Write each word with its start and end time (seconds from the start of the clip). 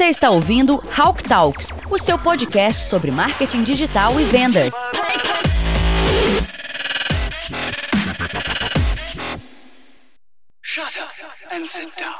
Você 0.00 0.06
está 0.06 0.30
ouvindo 0.30 0.82
Hawk 0.98 1.22
Talks, 1.22 1.74
o 1.90 1.98
seu 1.98 2.18
podcast 2.18 2.88
sobre 2.88 3.10
marketing 3.10 3.64
digital 3.64 4.18
e 4.18 4.24
vendas. 4.24 4.72
Shut 10.62 10.98
up 10.98 11.54
and 11.54 11.66
sit 11.66 11.90
down. 11.98 12.14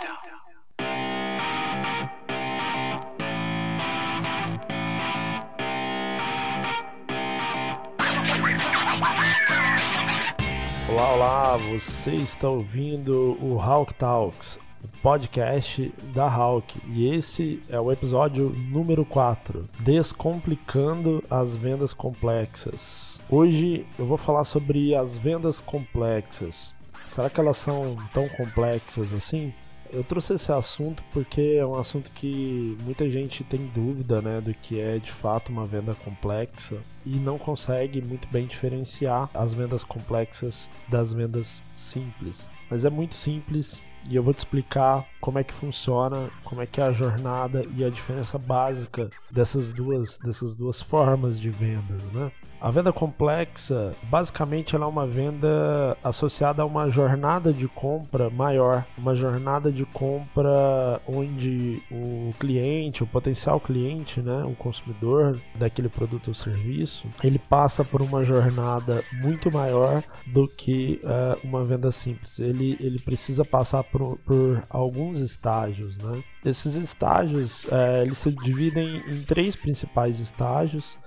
Olá, 10.91 11.13
olá, 11.15 11.57
você 11.57 12.15
está 12.17 12.47
ouvindo 12.47 13.39
o 13.41 13.59
Hawk 13.59 13.95
Talks, 13.95 14.59
podcast 15.03 15.93
da 16.15 16.31
Hawk, 16.31 16.79
e 16.89 17.09
esse 17.09 17.61
é 17.71 17.81
o 17.81 17.91
episódio 17.91 18.51
número 18.51 19.05
4, 19.05 19.67
Descomplicando 19.79 21.25
as 21.31 21.57
vendas 21.57 21.95
complexas. 21.95 23.21
Hoje 23.29 23.87
eu 23.99 24.05
vou 24.05 24.19
falar 24.19 24.45
sobre 24.45 24.95
as 24.95 25.17
vendas 25.17 25.59
complexas. 25.59 26.75
Será 27.09 27.31
que 27.31 27.41
elas 27.41 27.57
são 27.57 27.97
tão 28.13 28.29
complexas 28.29 29.13
assim? 29.15 29.55
Eu 29.93 30.05
trouxe 30.05 30.35
esse 30.35 30.53
assunto 30.53 31.03
porque 31.13 31.57
é 31.59 31.67
um 31.67 31.75
assunto 31.77 32.11
que 32.13 32.77
muita 32.85 33.11
gente 33.11 33.43
tem 33.43 33.67
dúvida, 33.75 34.21
né, 34.21 34.41
do 34.41 34.55
que 34.55 34.79
é 34.79 34.99
de 34.99 35.11
fato 35.11 35.51
uma 35.51 35.67
venda 35.67 35.95
complexa 35.95 36.77
e 37.05 37.17
não 37.17 37.39
consegue 37.39 38.01
muito 38.01 38.29
bem 38.29 38.47
diferenciar 38.47 39.29
as 39.35 39.53
vendas 39.53 39.83
complexas 39.83 40.71
das 40.89 41.13
vendas 41.13 41.65
simples. 41.75 42.49
Mas 42.71 42.85
é 42.85 42.91
muito 42.91 43.17
simples 43.17 43.81
e 44.09 44.17
eu 44.17 44.23
vou 44.23 44.33
te 44.33 44.39
explicar 44.39 45.05
como 45.21 45.39
é 45.39 45.45
que 45.45 45.53
funciona, 45.53 46.31
como 46.45 46.63
é 46.63 46.67
que 46.67 46.81
é 46.81 46.85
a 46.85 46.93
jornada 46.93 47.63
e 47.77 47.85
a 47.85 47.91
diferença 47.91 48.39
básica 48.39 49.11
dessas 49.31 49.73
duas, 49.73 50.19
dessas 50.19 50.55
duas 50.55 50.81
formas 50.81 51.39
de 51.39 51.51
vendas, 51.51 52.03
né? 52.13 52.31
A 52.61 52.71
venda 52.71 52.93
complexa, 52.93 53.95
basicamente, 54.03 54.77
ela 54.77 54.85
é 54.85 54.89
uma 54.89 55.07
venda 55.07 55.97
associada 56.05 56.63
a 56.63 56.67
uma 56.67 56.91
jornada 56.91 57.55
de 57.55 57.67
compra 57.67 58.29
maior, 58.29 58.85
uma 58.99 59.15
jornada 59.15 59.73
de 59.73 59.87
compra 59.87 61.01
onde 61.09 61.83
o 61.91 62.35
cliente, 62.39 63.03
o 63.03 63.07
potencial 63.07 63.59
cliente, 63.59 64.21
né, 64.21 64.45
o 64.45 64.55
consumidor 64.55 65.41
daquele 65.55 65.89
produto 65.89 66.29
ou 66.29 66.35
serviço, 66.35 67.09
ele 67.25 67.39
passa 67.39 67.83
por 67.83 68.03
uma 68.03 68.23
jornada 68.25 69.03
muito 69.15 69.51
maior 69.51 70.03
do 70.27 70.47
que 70.47 71.01
uh, 71.03 71.41
uma 71.43 71.65
venda 71.65 71.91
simples. 71.91 72.39
Ele, 72.41 72.77
ele 72.79 72.99
precisa 72.99 73.43
passar 73.43 73.83
por, 73.91 74.19
por 74.19 74.63
alguns 74.69 75.19
estágios, 75.19 75.99
né? 75.99 76.23
Esses 76.45 76.75
estágios, 76.75 77.65
uh, 77.65 78.03
eles 78.03 78.19
se 78.19 78.31
dividem 78.31 79.03
em 79.09 79.23
três 79.23 79.57
principais 79.57 80.21
estágios 80.21 80.99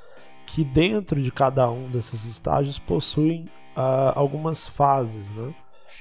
que 0.46 0.64
dentro 0.64 1.22
de 1.22 1.32
cada 1.32 1.70
um 1.70 1.90
desses 1.90 2.26
estágios 2.26 2.78
possuem 2.78 3.46
uh, 3.76 4.14
algumas 4.16 4.68
fases, 4.68 5.32
né? 5.32 5.54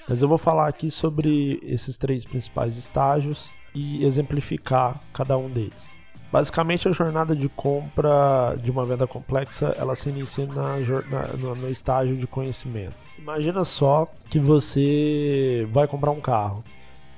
Mas 0.08 0.22
eu 0.22 0.28
vou 0.28 0.38
falar 0.38 0.69
aqui 0.69 0.91
sobre 0.91 1.60
esses 1.62 1.97
três 1.97 2.25
principais 2.25 2.77
estágios 2.77 3.50
e 3.75 4.05
exemplificar 4.05 4.98
cada 5.12 5.36
um 5.36 5.48
deles. 5.48 5.92
Basicamente, 6.30 6.88
a 6.88 6.92
jornada 6.92 7.36
de 7.36 7.47
compra 7.50 8.56
de 8.62 8.70
uma 8.70 8.86
venda 8.86 9.06
complexa 9.06 9.75
ela 9.78 9.94
se 9.94 10.08
inicia 10.08 10.47
na, 10.47 10.78
na, 10.78 11.55
no 11.55 11.69
estágio 11.69 12.16
de 12.16 12.27
conhecimento. 12.27 12.97
Imagina 13.23 13.62
só 13.62 14.12
que 14.28 14.41
você 14.41 15.69
vai 15.70 15.87
comprar 15.87 16.11
um 16.11 16.20
carro. 16.20 16.65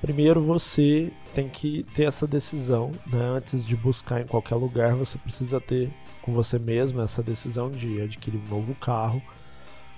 Primeiro 0.03 0.43
você 0.43 1.11
tem 1.35 1.49
que 1.49 1.83
ter 1.95 2.05
essa 2.05 2.27
decisão, 2.27 2.93
né? 3.07 3.25
Antes 3.37 3.65
de 3.65 3.75
buscar 3.75 4.21
em 4.21 4.27
qualquer 4.27 4.57
lugar, 4.57 4.95
você 4.95 5.17
precisa 5.17 5.59
ter 5.59 5.91
com 6.21 6.35
você 6.35 6.59
mesmo 6.59 7.01
essa 7.01 7.23
decisão 7.23 7.71
de 7.71 8.03
adquirir 8.03 8.39
um 8.39 8.55
novo 8.55 8.75
carro. 8.75 9.23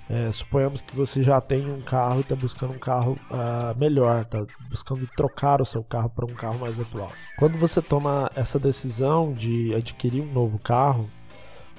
É, 0.09 0.31
suponhamos 0.31 0.81
que 0.81 0.95
você 0.95 1.21
já 1.21 1.41
tem 1.41 1.69
um 1.69 1.81
carro 1.81 2.19
e 2.19 2.21
está 2.21 2.37
buscando 2.37 2.73
um 2.73 2.79
carro 2.79 3.19
uh, 3.29 3.77
melhor, 3.77 4.21
está 4.21 4.45
buscando 4.69 5.05
trocar 5.13 5.61
o 5.61 5.65
seu 5.65 5.83
carro 5.83 6.09
para 6.09 6.25
um 6.25 6.33
carro 6.33 6.57
mais 6.59 6.79
atual. 6.79 7.11
Quando 7.37 7.57
você 7.57 7.81
toma 7.81 8.31
essa 8.33 8.57
decisão 8.57 9.33
de 9.33 9.75
adquirir 9.75 10.21
um 10.21 10.31
novo 10.31 10.57
carro, 10.57 11.09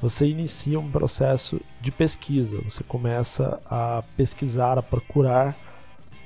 você 0.01 0.27
inicia 0.27 0.79
um 0.79 0.91
processo 0.91 1.61
de 1.81 1.91
pesquisa. 1.91 2.61
Você 2.65 2.85
começa 2.85 3.61
a 3.67 4.03
pesquisar, 4.17 4.79
a 4.79 4.83
procurar 4.83 5.57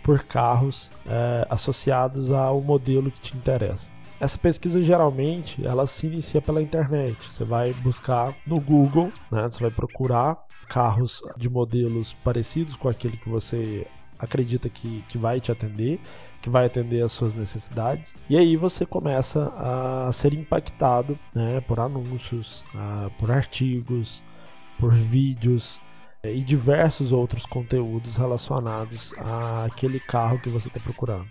por 0.02 0.22
carros 0.24 0.90
é, 1.06 1.46
associados 1.48 2.30
ao 2.32 2.60
modelo 2.60 3.10
que 3.10 3.20
te 3.20 3.36
interessa. 3.36 3.90
Essa 4.20 4.38
pesquisa 4.38 4.82
geralmente 4.82 5.66
ela 5.66 5.86
se 5.86 6.06
inicia 6.06 6.40
pela 6.40 6.62
internet. 6.62 7.16
Você 7.30 7.44
vai 7.44 7.72
buscar 7.74 8.34
no 8.46 8.60
Google, 8.60 9.12
né? 9.30 9.48
Você 9.48 9.60
vai 9.60 9.70
procurar 9.70 10.36
carros 10.68 11.22
de 11.36 11.48
modelos 11.48 12.12
parecidos 12.12 12.76
com 12.76 12.88
aquele 12.88 13.16
que 13.16 13.28
você 13.28 13.86
acredita 14.18 14.68
que, 14.68 15.04
que 15.08 15.18
vai 15.18 15.40
te 15.40 15.50
atender, 15.50 16.00
que 16.42 16.50
vai 16.50 16.66
atender 16.66 17.02
às 17.02 17.12
suas 17.12 17.34
necessidades. 17.34 18.16
E 18.28 18.36
aí 18.36 18.56
você 18.56 18.84
começa 18.84 19.46
a 19.56 20.12
ser 20.12 20.34
impactado 20.34 21.16
né, 21.32 21.60
por 21.60 21.78
anúncios, 21.78 22.64
uh, 22.74 23.10
por 23.18 23.30
artigos, 23.30 24.22
por 24.78 24.92
vídeos 24.92 25.80
eh, 26.22 26.34
e 26.34 26.42
diversos 26.42 27.12
outros 27.12 27.46
conteúdos 27.46 28.16
relacionados 28.16 29.14
àquele 29.64 30.00
carro 30.00 30.40
que 30.40 30.50
você 30.50 30.66
está 30.66 30.80
procurando. 30.80 31.26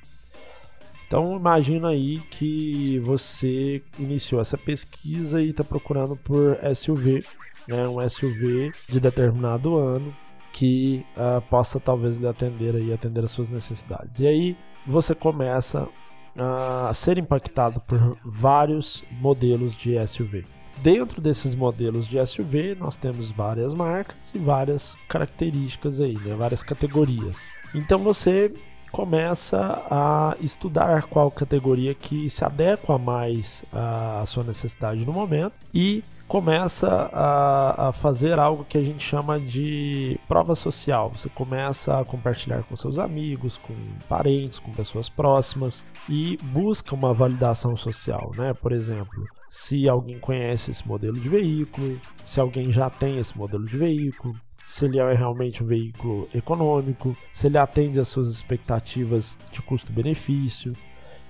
Então 1.05 1.35
imagina 1.35 1.89
aí 1.89 2.19
que 2.29 2.97
você 2.99 3.83
iniciou 3.99 4.39
essa 4.39 4.57
pesquisa 4.57 5.41
e 5.41 5.49
está 5.49 5.65
procurando 5.65 6.15
por 6.15 6.57
SUV, 6.73 7.25
né, 7.67 7.85
um 7.85 8.09
SUV 8.09 8.71
de 8.87 8.99
determinado 9.01 9.75
ano 9.75 10.15
que 10.53 11.05
uh, 11.17 11.41
possa 11.49 11.79
talvez 11.79 12.17
lhe 12.17 12.27
atender 12.27 12.75
aí, 12.75 12.93
atender 12.93 13.25
as 13.25 13.31
suas 13.31 13.49
necessidades. 13.49 14.21
E 14.21 14.27
aí 14.27 14.57
você 14.85 15.13
começa 15.15 15.87
a 16.35 16.93
ser 16.93 17.17
impactado 17.17 17.81
por 17.81 18.17
vários 18.23 19.03
modelos 19.11 19.75
de 19.75 19.95
SUV. 20.07 20.45
Dentro 20.77 21.21
desses 21.21 21.53
modelos 21.53 22.07
de 22.07 22.25
SUV, 22.25 22.75
nós 22.75 22.95
temos 22.95 23.29
várias 23.29 23.73
marcas 23.73 24.33
e 24.33 24.39
várias 24.39 24.95
características 25.07 25.99
aí, 25.99 26.17
né? 26.17 26.35
várias 26.35 26.63
categorias. 26.63 27.37
Então 27.75 27.99
você 27.99 28.53
começa 28.91 29.83
a 29.89 30.35
estudar 30.41 31.03
qual 31.03 31.31
categoria 31.31 31.93
que 31.93 32.29
se 32.29 32.43
adequa 32.43 32.97
mais 32.97 33.63
à 33.71 34.23
sua 34.25 34.43
necessidade 34.43 35.05
no 35.05 35.13
momento 35.13 35.53
e 35.73 36.03
começa 36.27 37.09
a, 37.11 37.89
a, 37.89 37.91
fazer 37.91 38.39
algo 38.39 38.63
que 38.63 38.77
a 38.77 38.81
gente 38.81 39.03
chama 39.03 39.37
de 39.37 40.17
prova 40.29 40.55
social. 40.55 41.11
Você 41.13 41.27
começa 41.27 41.99
a 41.99 42.05
compartilhar 42.05 42.63
com 42.63 42.77
seus 42.77 42.99
amigos, 42.99 43.57
com 43.57 43.73
parentes, 44.07 44.57
com 44.57 44.71
pessoas 44.71 45.09
próximas 45.09 45.85
e 46.07 46.37
busca 46.41 46.95
uma 46.95 47.13
validação 47.13 47.75
social, 47.75 48.31
né? 48.37 48.53
Por 48.53 48.71
exemplo, 48.71 49.27
se 49.49 49.89
alguém 49.89 50.17
conhece 50.19 50.71
esse 50.71 50.87
modelo 50.87 51.19
de 51.19 51.27
veículo, 51.27 51.99
se 52.23 52.39
alguém 52.39 52.71
já 52.71 52.89
tem 52.89 53.19
esse 53.19 53.37
modelo 53.37 53.65
de 53.65 53.77
veículo, 53.77 54.33
se 54.71 54.85
ele 54.85 54.99
é 54.99 55.13
realmente 55.13 55.61
um 55.61 55.65
veículo 55.65 56.29
econômico, 56.33 57.13
se 57.33 57.47
ele 57.47 57.57
atende 57.57 57.99
às 57.99 58.07
suas 58.07 58.29
expectativas 58.29 59.37
de 59.51 59.61
custo-benefício. 59.61 60.73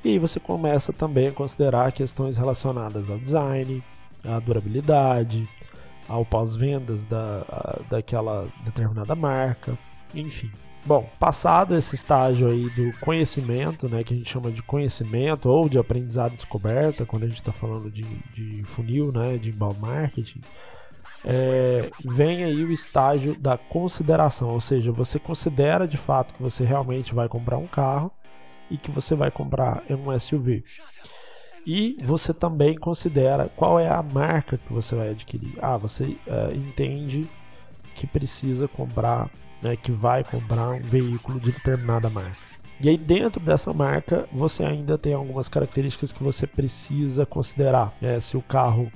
E 0.06 0.10
aí 0.10 0.20
você 0.20 0.40
começa 0.40 0.94
também 0.94 1.30
a 1.30 1.32
considerar 1.32 1.92
questões 1.92 2.38
relacionadas 2.38 3.10
ao 3.10 3.18
design, 3.18 3.84
à 4.24 4.38
durabilidade, 4.38 5.50
ao 6.08 6.24
pós-vendas 6.24 7.04
da, 7.04 7.80
daquela 7.90 8.48
determinada 8.64 9.16
marca, 9.16 9.76
enfim. 10.14 10.52
Bom, 10.86 11.10
passado 11.20 11.76
esse 11.76 11.96
estágio 11.96 12.48
aí 12.48 12.70
do 12.70 12.96
conhecimento, 13.00 13.90
né, 13.90 14.04
que 14.04 14.14
a 14.14 14.18
gente 14.18 14.30
chama 14.30 14.52
de 14.52 14.62
conhecimento 14.62 15.50
ou 15.50 15.68
de 15.68 15.80
aprendizado 15.80 16.36
descoberta, 16.36 17.08
quando 17.08 17.24
a 17.24 17.28
gente 17.28 17.42
está 17.42 17.52
falando 17.52 17.90
de, 17.90 18.04
de 18.36 18.64
funil, 18.66 19.12
né, 19.12 19.40
de 19.40 19.50
inbound 19.50 19.80
marketing, 19.80 20.42
é, 21.24 21.90
vem 22.04 22.44
aí 22.44 22.64
o 22.64 22.72
estágio 22.72 23.38
da 23.40 23.58
consideração, 23.58 24.50
ou 24.50 24.62
seja, 24.62 24.92
você 24.92 25.20
considera 25.20 25.88
de 25.88 25.98
fato 25.98 26.34
que 26.34 26.42
você 26.42 26.64
realmente 26.64 27.14
vai 27.14 27.28
comprar 27.28 27.58
um 27.58 27.68
carro 27.68 28.12
e 28.70 28.78
que 28.78 28.90
você 28.90 29.16
vai 29.16 29.30
comprar 29.30 29.84
um 29.90 30.18
SUV. 30.18 30.64
E 31.66 31.98
você 32.04 32.34
também 32.34 32.76
considera 32.76 33.50
qual 33.56 33.80
é 33.80 33.88
a 33.88 34.02
marca 34.02 34.58
que 34.58 34.74
você 34.74 34.96
vai 34.96 35.10
adquirir. 35.10 35.54
Ah, 35.62 35.78
você 35.78 36.18
é, 36.26 36.56
entende 36.56 37.28
que 37.94 38.08
precisa 38.08 38.68
comprar, 38.68 39.30
né, 39.62 39.76
que 39.76 39.92
vai 39.92 40.24
comprar 40.24 40.70
um 40.70 40.80
veículo 40.80 41.40
de 41.40 41.52
determinada 41.52 42.10
marca. 42.10 42.52
E 42.84 42.90
aí 42.90 42.98
dentro 42.98 43.40
dessa 43.40 43.72
marca 43.72 44.28
você 44.32 44.64
ainda 44.64 44.98
tem 44.98 45.14
algumas 45.14 45.48
características 45.48 46.12
que 46.12 46.24
você 46.24 46.48
precisa 46.48 47.28
considerar. 47.28 47.94
É, 48.02 48.20
se 48.20 48.36
o 48.36 48.42
carro 48.42 48.92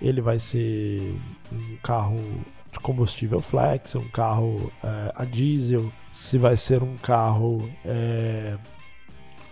ele 0.00 0.20
vai 0.20 0.38
ser 0.38 1.14
um 1.52 1.76
carro 1.82 2.16
de 2.72 2.80
combustível 2.80 3.40
flex, 3.40 3.94
um 3.94 4.08
carro 4.08 4.72
é, 4.82 5.12
a 5.14 5.24
diesel, 5.24 5.90
se 6.10 6.38
vai 6.38 6.56
ser 6.56 6.82
um 6.82 6.96
carro 6.96 7.68
é, 7.84 8.56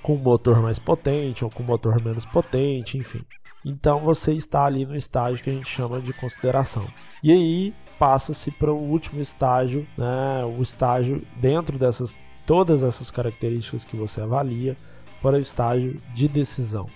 com 0.03 0.17
motor 0.17 0.61
mais 0.61 0.79
potente 0.79 1.45
ou 1.45 1.51
com 1.51 1.63
motor 1.63 2.03
menos 2.03 2.25
potente, 2.27 2.99
enfim. 2.99 3.23
então 3.65 4.01
você 4.01 4.35
está 4.35 4.65
ali 4.67 4.85
no 4.85 4.95
estágio 4.95 5.43
que 5.43 5.51
a 5.51 5.53
gente 5.55 5.69
chama 5.69 6.01
de 6.01 6.13
consideração. 6.13 6.87
E 7.23 7.33
aí 7.33 7.75
passa-se 7.99 8.51
para 8.51 8.73
o 8.73 8.77
último 8.79 9.23
estágio, 9.23 9.87
né, 9.97 10.45
o 10.45 10.63
estágio 10.63 11.23
dentro 11.41 11.79
dessas 11.79 12.15
todas 12.47 12.83
essas 12.83 13.11
características 13.11 13.85
que 13.85 13.97
você 13.97 14.21
avalia 14.21 14.77
para 15.23 15.37
o 15.37 15.41
estágio 15.41 15.99
de 16.15 16.29
decisão. 16.29 16.87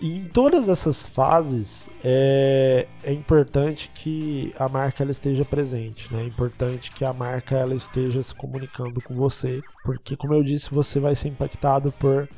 E 0.00 0.16
em 0.16 0.24
todas 0.24 0.68
essas 0.68 1.06
fases 1.06 1.88
é, 2.04 2.86
é 3.02 3.12
importante 3.12 3.90
que 3.92 4.54
a 4.56 4.68
marca 4.68 5.02
ela 5.02 5.10
esteja 5.10 5.44
presente, 5.44 6.12
né? 6.12 6.22
É 6.22 6.26
importante 6.26 6.92
que 6.92 7.04
a 7.04 7.12
marca 7.12 7.56
ela 7.56 7.74
esteja 7.74 8.22
se 8.22 8.32
comunicando 8.34 9.00
com 9.00 9.14
você, 9.16 9.60
porque 9.84 10.16
como 10.16 10.34
eu 10.34 10.44
disse, 10.44 10.70
você 10.70 11.00
vai 11.00 11.16
ser 11.16 11.28
impactado 11.28 11.90
por 11.92 12.28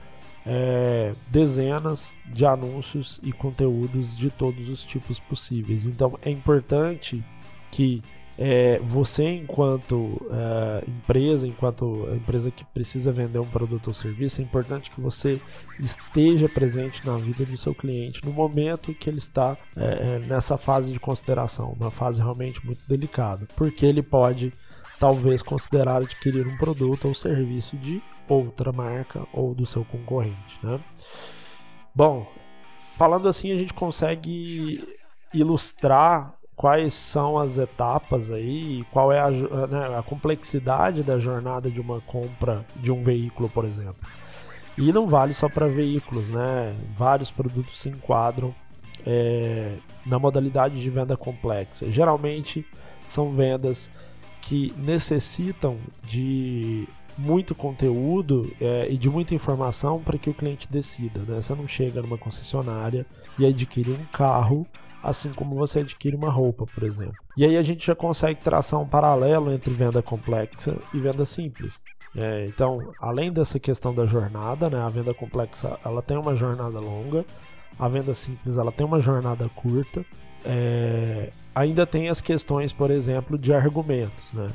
é, 0.47 1.13
dezenas 1.29 2.17
de 2.27 2.47
anúncios 2.47 3.21
e 3.23 3.31
conteúdos 3.31 4.17
de 4.17 4.31
todos 4.31 4.71
os 4.71 4.83
tipos 4.83 5.21
possíveis. 5.21 5.85
Então 5.85 6.19
é 6.23 6.31
importante 6.31 7.23
que 7.71 8.03
é, 8.43 8.79
você, 8.79 9.35
enquanto 9.35 10.27
é, 10.31 10.85
empresa, 10.89 11.47
enquanto 11.47 12.09
empresa 12.15 12.51
que 12.51 12.65
precisa 12.65 13.13
vender 13.13 13.39
um 13.39 13.47
produto 13.47 13.89
ou 13.89 13.95
serviço, 13.95 14.41
é 14.41 14.45
importante 14.45 14.91
que 14.91 14.99
você 14.99 15.39
esteja 15.79 16.49
presente 16.49 17.07
na 17.07 17.19
vida 17.19 17.45
do 17.45 17.59
seu 17.59 17.75
cliente 17.75 18.25
no 18.25 18.33
momento 18.33 18.95
que 18.95 19.11
ele 19.11 19.19
está 19.19 19.59
é, 19.77 19.83
é, 19.85 20.19
nessa 20.21 20.57
fase 20.57 20.91
de 20.91 20.99
consideração, 20.99 21.77
uma 21.79 21.91
fase 21.91 22.23
realmente 22.23 22.65
muito 22.65 22.81
delicada, 22.89 23.47
porque 23.55 23.85
ele 23.85 24.03
pode 24.03 24.55
talvez 24.99 25.43
considerar 25.43 26.01
adquirir 26.01 26.47
um 26.47 26.57
produto 26.57 27.09
ou 27.09 27.15
serviço 27.15 27.77
de 27.77 28.03
outra 28.27 28.73
marca 28.73 29.27
ou 29.35 29.55
do 29.55 29.67
seu 29.67 29.85
concorrente. 29.85 30.59
Né? 30.63 30.81
Bom, 31.95 32.27
falando 32.97 33.29
assim, 33.29 33.53
a 33.53 33.57
gente 33.57 33.75
consegue 33.75 34.83
ilustrar 35.35 36.40
quais 36.61 36.93
são 36.93 37.39
as 37.39 37.57
etapas 37.57 38.31
aí, 38.31 38.85
qual 38.93 39.11
é 39.11 39.19
a, 39.19 39.31
né, 39.31 39.99
a, 39.99 40.03
complexidade 40.03 41.03
da 41.03 41.19
jornada 41.19 41.71
de 41.71 41.81
uma 41.81 42.03
compra 42.03 42.67
de 42.77 42.93
um 42.93 43.03
veículo, 43.03 43.49
por 43.49 43.65
exemplo. 43.65 44.07
E 44.77 44.93
não 44.93 45.09
vale 45.09 45.33
só 45.33 45.49
para 45.49 45.67
veículos, 45.69 46.29
né? 46.29 46.75
Vários 46.99 47.31
produtos 47.31 47.81
se 47.81 47.89
enquadram 47.89 48.53
é, 49.07 49.73
na 50.05 50.19
modalidade 50.19 50.83
de 50.83 50.91
venda 50.91 51.17
complexa. 51.17 51.91
Geralmente 51.91 52.67
são 53.07 53.33
vendas 53.33 53.91
que 54.43 54.75
necessitam 54.77 55.79
de 56.05 56.87
muito 57.17 57.55
conteúdo 57.55 58.55
é, 58.61 58.87
e 58.91 58.99
de 58.99 59.09
muita 59.09 59.35
informação 59.35 59.99
para 60.03 60.19
que 60.19 60.29
o 60.29 60.35
cliente 60.35 60.71
decida. 60.71 61.21
Né? 61.21 61.41
Você 61.41 61.55
não 61.55 61.67
chega 61.67 62.03
numa 62.03 62.19
concessionária 62.19 63.07
e 63.39 63.47
adquire 63.47 63.93
um 63.93 64.05
carro 64.13 64.67
assim 65.03 65.33
como 65.33 65.55
você 65.55 65.81
adquire 65.81 66.17
uma 66.17 66.31
roupa, 66.31 66.67
por 66.67 66.83
exemplo. 66.83 67.17
E 67.37 67.45
aí 67.45 67.57
a 67.57 67.63
gente 67.63 67.87
já 67.87 67.95
consegue 67.95 68.41
traçar 68.41 68.81
um 68.81 68.87
paralelo 68.87 69.53
entre 69.53 69.73
venda 69.73 70.03
complexa 70.03 70.77
e 70.93 70.99
venda 70.99 71.25
simples. 71.25 71.81
É, 72.15 72.47
então, 72.47 72.93
além 73.01 73.33
dessa 73.33 73.59
questão 73.59 73.95
da 73.95 74.05
jornada, 74.07 74.69
né, 74.69 74.81
a 74.81 74.89
venda 74.89 75.15
complexa 75.15 75.79
ela 75.85 76.03
tem 76.03 76.17
uma 76.17 76.35
jornada 76.35 76.81
longa, 76.81 77.25
a 77.79 77.89
venda 77.89 78.15
simples 78.15 78.59
ela 78.59 78.73
tem 78.73 78.87
uma 78.87 79.01
jornada 79.01 79.49
curta. 79.55 80.05
É, 80.45 81.31
ainda 81.55 81.87
tem 81.87 82.09
as 82.09 82.21
questões, 82.21 82.73
por 82.73 82.91
exemplo, 82.91 83.39
de 83.39 83.53
argumentos. 83.53 84.33
Né? 84.33 84.49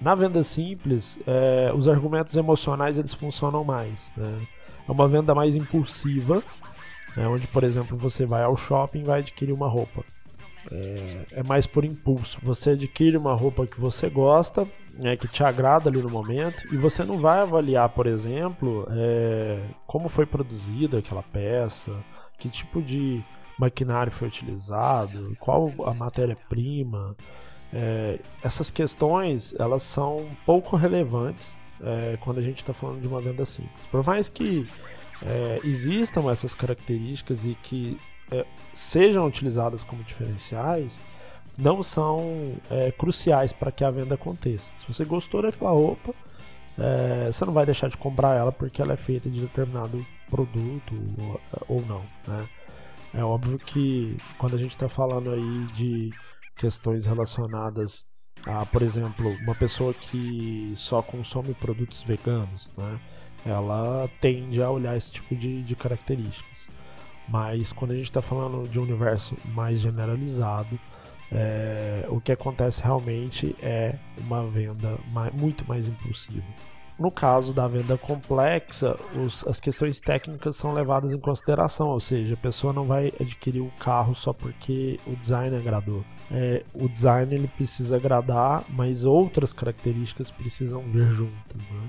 Na 0.00 0.14
venda 0.14 0.42
simples, 0.42 1.18
é, 1.26 1.72
os 1.74 1.88
argumentos 1.88 2.36
emocionais 2.36 2.98
eles 2.98 3.14
funcionam 3.14 3.64
mais. 3.64 4.08
Né? 4.16 4.38
É 4.88 4.92
uma 4.92 5.08
venda 5.08 5.34
mais 5.34 5.54
impulsiva, 5.56 6.42
né, 7.16 7.26
onde, 7.26 7.46
por 7.48 7.64
exemplo, 7.64 7.96
você 7.96 8.26
vai 8.26 8.42
ao 8.42 8.56
shopping 8.56 9.00
e 9.00 9.04
vai 9.04 9.20
adquirir 9.20 9.52
uma 9.52 9.68
roupa. 9.68 10.04
É, 10.70 11.26
é, 11.32 11.42
mais 11.42 11.66
por 11.66 11.84
impulso. 11.84 12.38
Você 12.42 12.70
adquire 12.70 13.16
uma 13.16 13.34
roupa 13.34 13.66
que 13.66 13.80
você 13.80 14.10
gosta, 14.10 14.66
né, 14.94 15.16
que 15.16 15.28
te 15.28 15.42
agrada 15.44 15.88
ali 15.88 16.02
no 16.02 16.10
momento, 16.10 16.66
e 16.72 16.76
você 16.76 17.04
não 17.04 17.18
vai 17.18 17.40
avaliar, 17.40 17.88
por 17.90 18.06
exemplo, 18.06 18.86
é, 18.90 19.60
como 19.86 20.08
foi 20.08 20.26
produzida 20.26 20.98
aquela 20.98 21.22
peça, 21.22 21.92
que 22.38 22.48
tipo 22.48 22.82
de 22.82 23.24
maquinário 23.58 24.12
foi 24.12 24.28
utilizado, 24.28 25.36
qual 25.38 25.72
a 25.84 25.94
matéria-prima. 25.94 27.16
É, 27.72 28.20
essas 28.42 28.70
questões 28.70 29.54
elas 29.58 29.82
são 29.82 30.24
pouco 30.44 30.76
relevantes 30.76 31.56
é, 31.82 32.16
quando 32.20 32.38
a 32.38 32.42
gente 32.42 32.58
está 32.58 32.72
falando 32.72 33.00
de 33.00 33.08
uma 33.08 33.20
venda 33.20 33.44
simples. 33.44 33.86
Por 33.90 34.04
mais 34.04 34.28
que 34.28 34.66
é, 35.22 35.60
existam 35.64 36.30
essas 36.30 36.54
características 36.54 37.44
e 37.44 37.56
que 37.62 37.98
é, 38.30 38.44
sejam 38.74 39.26
utilizadas 39.26 39.82
como 39.82 40.02
diferenciais, 40.02 41.00
não 41.56 41.82
são 41.82 42.54
é, 42.70 42.92
cruciais 42.92 43.52
para 43.52 43.72
que 43.72 43.84
a 43.84 43.90
venda 43.90 44.14
aconteça. 44.14 44.70
Se 44.78 44.92
você 44.92 45.04
gostou 45.04 45.42
daquela 45.42 45.70
roupa, 45.70 46.14
é, 46.78 47.32
você 47.32 47.44
não 47.44 47.52
vai 47.52 47.64
deixar 47.64 47.88
de 47.88 47.96
comprar 47.96 48.34
ela 48.36 48.52
porque 48.52 48.82
ela 48.82 48.92
é 48.92 48.96
feita 48.96 49.30
de 49.30 49.40
determinado 49.40 50.04
produto 50.28 50.94
ou, 51.18 51.76
ou 51.76 51.86
não. 51.86 52.02
Né? 52.26 52.48
É 53.14 53.24
óbvio 53.24 53.58
que 53.58 54.16
quando 54.36 54.56
a 54.56 54.58
gente 54.58 54.72
está 54.72 54.88
falando 54.88 55.30
aí 55.30 55.66
de 55.74 56.10
questões 56.56 57.06
relacionadas 57.06 58.04
a, 58.46 58.66
por 58.66 58.82
exemplo, 58.82 59.30
uma 59.42 59.54
pessoa 59.54 59.94
que 59.94 60.72
só 60.76 61.02
consome 61.02 61.54
produtos 61.54 62.02
veganos, 62.04 62.70
né? 62.76 63.00
Ela 63.46 64.08
tende 64.20 64.62
a 64.62 64.70
olhar 64.70 64.96
esse 64.96 65.12
tipo 65.12 65.34
de, 65.34 65.62
de 65.62 65.76
características. 65.76 66.68
Mas 67.28 67.72
quando 67.72 67.92
a 67.92 67.94
gente 67.94 68.04
está 68.04 68.22
falando 68.22 68.68
de 68.68 68.78
um 68.78 68.82
universo 68.82 69.36
mais 69.54 69.80
generalizado, 69.80 70.78
é, 71.30 72.06
o 72.08 72.20
que 72.20 72.30
acontece 72.30 72.82
realmente 72.82 73.54
é 73.60 73.98
uma 74.18 74.46
venda 74.46 74.96
mais, 75.12 75.32
muito 75.34 75.66
mais 75.66 75.88
impulsiva. 75.88 76.44
No 76.98 77.10
caso 77.10 77.52
da 77.52 77.68
venda 77.68 77.98
complexa, 77.98 78.96
os, 79.14 79.46
as 79.46 79.60
questões 79.60 80.00
técnicas 80.00 80.56
são 80.56 80.72
levadas 80.72 81.12
em 81.12 81.18
consideração, 81.18 81.88
ou 81.88 82.00
seja, 82.00 82.32
a 82.32 82.38
pessoa 82.38 82.72
não 82.72 82.86
vai 82.86 83.12
adquirir 83.20 83.60
o 83.60 83.70
carro 83.78 84.14
só 84.14 84.32
porque 84.32 84.98
o 85.06 85.14
design 85.14 85.54
agradou. 85.54 86.02
É, 86.30 86.64
o 86.72 86.88
design 86.88 87.34
ele 87.34 87.48
precisa 87.48 87.96
agradar, 87.96 88.64
mas 88.70 89.04
outras 89.04 89.52
características 89.52 90.30
precisam 90.30 90.80
vir 90.82 91.12
juntas. 91.12 91.70
Né? 91.70 91.86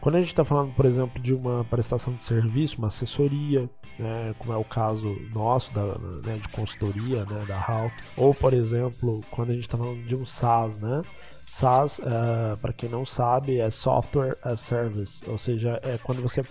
Quando 0.00 0.14
a 0.14 0.20
gente 0.20 0.30
está 0.30 0.44
falando, 0.44 0.72
por 0.74 0.86
exemplo, 0.86 1.20
de 1.20 1.34
uma 1.34 1.62
prestação 1.64 2.14
de 2.14 2.24
serviço, 2.24 2.78
uma 2.78 2.86
assessoria, 2.86 3.68
né, 3.98 4.34
como 4.38 4.52
é 4.52 4.56
o 4.56 4.64
caso 4.64 5.14
nosso 5.34 5.74
da, 5.74 5.84
né, 6.24 6.38
de 6.40 6.48
consultoria 6.48 7.24
né, 7.26 7.44
da 7.46 7.58
Hawk, 7.58 7.94
ou 8.16 8.34
por 8.34 8.54
exemplo, 8.54 9.20
quando 9.30 9.50
a 9.50 9.52
gente 9.52 9.64
está 9.64 9.76
falando 9.76 10.02
de 10.04 10.16
um 10.16 10.24
SaaS, 10.24 10.80
né? 10.80 11.02
SaaS, 11.46 11.98
uh, 11.98 12.54
é, 12.54 12.56
para 12.56 12.72
quem 12.72 12.88
não 12.88 13.04
sabe, 13.04 13.58
é 13.58 13.68
Software 13.68 14.36
as 14.42 14.60
Service, 14.60 15.22
ou 15.28 15.36
seja, 15.36 15.80
é 15.82 15.98
quando 15.98 16.22
você 16.22 16.42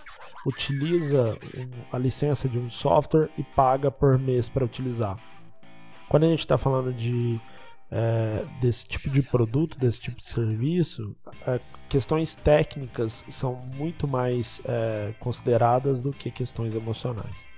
utiliza 0.45 1.37
a 1.91 1.97
licença 1.97 2.47
de 2.47 2.59
um 2.59 2.69
software 2.69 3.29
e 3.37 3.43
paga 3.43 3.89
por 3.89 4.19
mês 4.19 4.49
para 4.49 4.65
utilizar. 4.65 5.17
Quando 6.09 6.25
a 6.25 6.27
gente 6.27 6.39
está 6.39 6.57
falando 6.57 6.93
de 6.93 7.39
é, 7.91 8.45
desse 8.61 8.87
tipo 8.87 9.09
de 9.09 9.21
produto, 9.21 9.77
desse 9.77 9.99
tipo 9.99 10.17
de 10.17 10.25
serviço, 10.25 11.15
é, 11.45 11.59
questões 11.87 12.35
técnicas 12.35 13.25
são 13.29 13.55
muito 13.75 14.07
mais 14.07 14.61
é, 14.65 15.13
consideradas 15.19 16.01
do 16.01 16.11
que 16.11 16.29
questões 16.29 16.75
emocionais. 16.75 17.49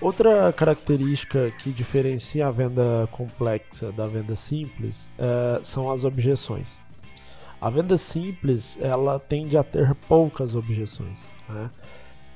Outra 0.00 0.50
característica 0.52 1.50
que 1.58 1.70
diferencia 1.70 2.46
a 2.46 2.50
venda 2.50 3.06
complexa 3.10 3.92
da 3.92 4.06
venda 4.06 4.34
simples 4.34 5.10
é, 5.18 5.60
são 5.62 5.90
as 5.90 6.04
objeções. 6.04 6.80
A 7.60 7.68
venda 7.68 7.98
simples 7.98 8.78
ela 8.80 9.18
tende 9.18 9.58
a 9.58 9.62
ter 9.62 9.94
poucas 10.08 10.54
objeções. 10.54 11.26
Né? 11.46 11.70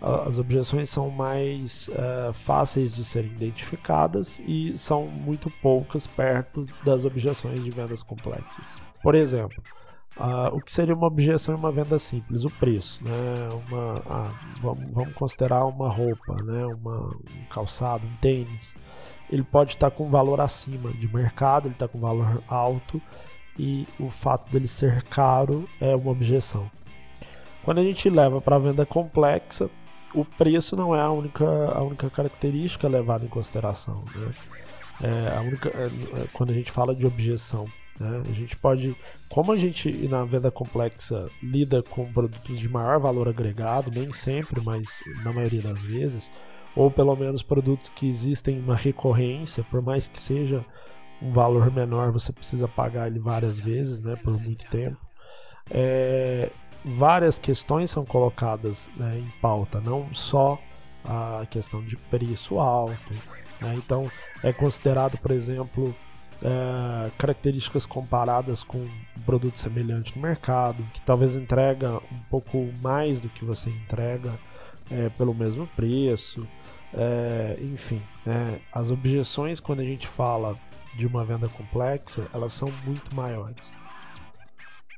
As 0.05 0.39
objeções 0.39 0.91
são 0.91 1.09
mais 1.09 1.89
uh, 1.89 2.33
fáceis 2.33 2.95
de 2.95 3.05
serem 3.05 3.31
identificadas 3.31 4.39
e 4.47 4.77
são 4.77 5.07
muito 5.07 5.51
poucas 5.63 6.07
perto 6.07 6.67
das 6.85 7.05
objeções 7.05 7.65
de 7.65 7.71
vendas 7.71 8.03
complexas. 8.03 8.75
Por 9.03 9.15
exemplo, 9.15 9.63
o 10.53 10.61
que 10.61 10.71
seria 10.71 10.95
uma 10.95 11.07
objeção 11.07 11.55
em 11.55 11.59
uma 11.59 11.73
venda 11.73 11.99
simples? 11.99 12.45
O 12.45 12.51
preço. 12.51 13.03
Né? 13.03 13.13
Uma, 13.69 14.03
ah, 14.07 14.31
vamos, 14.61 14.91
vamos, 14.93 15.15
considerar 15.15 15.65
uma 15.65 15.89
roupa, 15.89 16.35
né? 16.43 16.67
uma, 16.67 17.07
um 17.09 17.45
calçado, 17.51 18.07
um 18.07 18.17
tênis. 18.17 18.75
Ele 19.31 19.43
pode 19.43 19.73
estar 19.73 19.91
com 19.91 20.11
valor 20.11 20.41
acima 20.41 20.93
de 20.93 21.13
mercado, 21.13 21.67
ele 21.67 21.75
está 21.75 21.89
com 21.89 21.99
valor 21.99 22.43
alto 22.47 23.01
e 23.59 23.87
o 23.99 24.11
fato 24.11 24.53
dele 24.53 24.69
ser 24.69 25.03
caro 25.05 25.67
é 25.81 25.95
uma 25.97 26.11
objeção. 26.11 26.71
Quando 27.65 27.79
a 27.79 27.83
gente 27.83 28.11
leva 28.11 28.41
para 28.41 28.57
a 28.57 28.59
venda 28.59 28.85
complexa, 28.85 29.71
o 30.15 30.25
preço 30.25 30.77
não 30.77 30.95
é 30.95 31.01
a 31.01 31.11
única, 31.11 31.45
a 31.45 31.83
única 31.83 32.09
característica 32.09 32.89
levada 32.89 33.25
em 33.25 33.29
consideração. 33.29 34.05
Né? 34.15 34.33
É, 35.03 35.37
a 35.37 35.41
única, 35.41 35.69
é, 35.71 35.87
é, 35.87 36.27
quando 36.33 36.51
a 36.51 36.55
gente 36.55 36.71
fala 36.71 36.95
de 36.95 37.07
objeção, 37.07 37.67
né? 37.99 38.23
a 38.29 38.33
gente 38.33 38.57
pode, 38.57 38.97
como 39.29 39.53
a 39.53 39.57
gente 39.57 39.91
na 40.09 40.25
venda 40.25 40.51
complexa 40.51 41.27
lida 41.43 41.83
com 41.83 42.11
produtos 42.13 42.59
de 42.61 42.69
maior 42.69 43.01
valor 43.01 43.29
agregado, 43.29 43.91
nem 43.91 44.13
sempre, 44.13 44.61
mas 44.61 45.03
na 45.23 45.33
maioria 45.33 45.63
das 45.63 45.83
vezes, 45.83 46.31
ou 46.77 46.91
pelo 46.91 47.15
menos 47.17 47.43
produtos 47.43 47.89
que 47.89 48.07
existem 48.07 48.59
uma 48.61 48.77
recorrência, 48.77 49.65
por 49.71 49.83
mais 49.83 50.09
que 50.09 50.21
seja 50.21 50.65
um 51.21 51.31
valor 51.31 51.73
menor, 51.73 52.13
você 52.13 52.33
precisa 52.33 52.69
pagar 52.69 53.07
ele 53.07 53.19
várias 53.19 53.59
vezes, 53.59 54.01
né, 54.01 54.17
por 54.17 54.33
muito 54.43 54.69
tempo. 54.69 54.97
É, 55.71 56.51
várias 56.85 57.39
questões 57.39 57.91
são 57.91 58.05
colocadas 58.05 58.91
né, 58.97 59.19
em 59.19 59.41
pauta, 59.41 59.81
não 59.81 60.13
só 60.13 60.59
a 61.05 61.47
questão 61.51 61.83
de 61.83 61.97
preço 61.97 62.59
alto. 62.59 63.13
Né, 63.61 63.75
então, 63.77 64.11
é 64.43 64.53
considerado, 64.53 65.17
por 65.19 65.31
exemplo, 65.31 65.95
é, 66.43 67.11
características 67.17 67.87
comparadas 67.87 68.63
com 68.63 68.79
um 68.79 69.21
produto 69.25 69.59
semelhante 69.59 70.15
no 70.17 70.23
mercado, 70.23 70.85
que 70.93 71.01
talvez 71.01 71.35
entrega 71.35 71.97
um 72.13 72.19
pouco 72.31 72.71
mais 72.83 73.21
do 73.21 73.29
que 73.29 73.45
você 73.45 73.71
entrega 73.71 74.39
é, 74.91 75.09
pelo 75.11 75.35
mesmo 75.35 75.67
preço. 75.69 76.47
É, 76.93 77.57
enfim, 77.61 78.01
né, 78.25 78.61
as 78.73 78.91
objeções 78.91 79.59
quando 79.59 79.81
a 79.81 79.85
gente 79.85 80.07
fala 80.07 80.55
de 80.95 81.07
uma 81.07 81.25
venda 81.25 81.49
complexa, 81.49 82.29
elas 82.33 82.53
são 82.53 82.71
muito 82.85 83.15
maiores. 83.17 83.75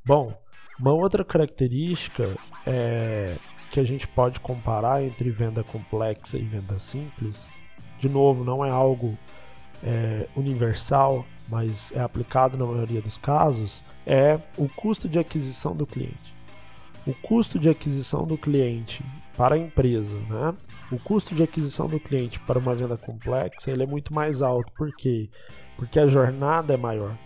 Bom, 0.04 0.36
uma 0.78 0.92
outra 0.92 1.24
característica 1.24 2.36
é 2.66 3.36
que 3.70 3.80
a 3.80 3.84
gente 3.84 4.08
pode 4.08 4.40
comparar 4.40 5.02
entre 5.02 5.30
venda 5.30 5.62
complexa 5.62 6.38
e 6.38 6.42
venda 6.42 6.78
simples, 6.78 7.46
de 7.98 8.08
novo, 8.08 8.44
não 8.44 8.64
é 8.64 8.70
algo 8.70 9.16
é, 9.82 10.26
universal, 10.36 11.26
mas 11.48 11.92
é 11.92 12.00
aplicado 12.00 12.56
na 12.56 12.64
maioria 12.64 13.00
dos 13.00 13.18
casos, 13.18 13.82
é 14.06 14.38
o 14.56 14.68
custo 14.68 15.08
de 15.08 15.18
aquisição 15.18 15.74
do 15.74 15.86
cliente. 15.86 16.34
O 17.06 17.14
custo 17.14 17.58
de 17.58 17.68
aquisição 17.68 18.26
do 18.26 18.36
cliente 18.36 19.04
para 19.36 19.54
a 19.54 19.58
empresa, 19.58 20.18
né? 20.28 20.54
O 20.90 20.98
custo 20.98 21.34
de 21.34 21.42
aquisição 21.42 21.86
do 21.86 22.00
cliente 22.00 22.40
para 22.40 22.58
uma 22.58 22.74
venda 22.74 22.96
complexa 22.96 23.70
ele 23.70 23.82
é 23.82 23.86
muito 23.86 24.14
mais 24.14 24.40
alto. 24.42 24.72
Por 24.72 24.90
quê? 24.96 25.28
Porque 25.76 26.00
a 26.00 26.06
jornada 26.06 26.74
é 26.74 26.76
maior. 26.76 27.16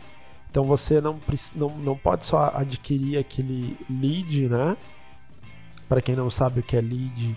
Então 0.51 0.65
você 0.65 1.01
não, 1.01 1.19
não, 1.55 1.69
não 1.79 1.97
pode 1.97 2.27
só 2.27 2.51
adquirir 2.55 3.19
aquele 3.19 3.77
lead, 3.89 4.49
né? 4.49 4.77
Para 5.89 6.03
quem 6.03 6.17
não 6.17 6.31
sabe 6.31 6.61
o 6.61 6.63
que 6.63 6.77
é 6.77 6.81
lead, 6.81 7.37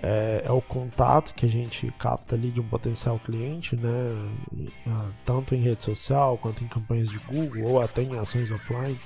é, 0.00 0.44
é, 0.46 0.52
o 0.52 0.60
contato 0.60 1.34
que 1.34 1.46
a 1.46 1.48
gente 1.48 1.92
capta 1.98 2.34
ali 2.36 2.50
de 2.50 2.60
um 2.60 2.68
potencial 2.68 3.18
cliente, 3.18 3.74
né? 3.74 3.90
Ah, 4.86 5.10
tanto 5.24 5.54
em 5.54 5.62
rede 5.62 5.82
social 5.82 6.38
quanto 6.38 6.62
em 6.62 6.68
campanhas 6.68 7.08
de 7.08 7.18
Google 7.18 7.64
ou 7.64 7.82
até 7.82 8.02
em 8.02 8.16
ações 8.18 8.50
offline. 8.50 8.98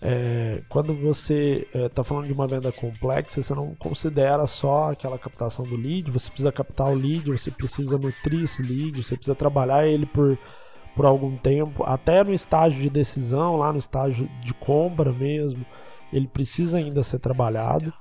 É, 0.00 0.62
quando 0.68 0.94
você 0.94 1.66
está 1.68 1.78
é, 1.78 1.88
tá 1.88 2.02
falando 2.02 2.26
de 2.26 2.32
uma 2.32 2.46
venda 2.46 2.72
complexa, 2.72 3.42
você 3.42 3.54
não 3.54 3.74
considera 3.74 4.46
só 4.46 4.90
aquela 4.90 5.18
captação 5.18 5.64
do 5.64 5.76
lead, 5.76 6.10
você 6.10 6.28
precisa 6.28 6.50
captar 6.50 6.88
o 6.88 6.94
lead, 6.94 7.30
você 7.30 7.50
precisa 7.50 7.96
nutrir 7.98 8.44
esse 8.44 8.62
lead, 8.62 9.00
você 9.02 9.14
precisa 9.14 9.34
trabalhar 9.34 9.86
ele 9.86 10.06
por 10.06 10.36
por 10.94 11.06
algum 11.06 11.36
tempo, 11.36 11.82
até 11.84 12.22
no 12.22 12.32
estágio 12.32 12.80
de 12.80 12.90
decisão, 12.90 13.56
lá 13.56 13.72
no 13.72 13.78
estágio 13.78 14.28
de 14.40 14.52
compra 14.54 15.12
mesmo, 15.12 15.64
ele 16.12 16.26
precisa 16.26 16.78
ainda 16.78 17.02
ser 17.02 17.18
trabalhado. 17.18 17.92